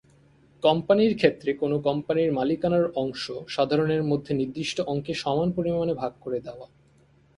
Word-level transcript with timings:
কোম্পানির 0.63 1.13
ক্ষেত্রে 1.15 1.49
কোন 1.53 1.71
কোম্পানির 1.81 2.29
মালিকানার 2.31 2.85
অংশ 2.95 3.23
সাধারণের 3.47 4.03
মধ্যে 4.03 4.31
নির্দিষ্ট 4.33 4.77
অঙ্কে 4.81 5.13
সমান 5.13 5.47
পরিমাণে 5.51 5.93
ভাগ 5.93 6.11
করে 6.21 6.39
দেয়া। 6.39 6.65